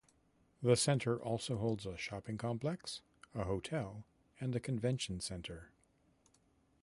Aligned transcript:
The 0.63 0.75
centre 0.75 1.21
also 1.21 1.57
holds 1.57 1.85
a 1.85 1.95
shopping 1.95 2.35
complex, 2.35 3.01
a 3.35 3.43
hotel, 3.43 4.03
and 4.39 4.55
a 4.55 4.59
convention 4.59 5.19
centre. 5.19 5.69